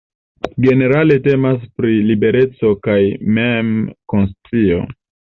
[0.67, 2.97] Generale temas pri libereco kaj
[3.35, 4.81] mem-konscio.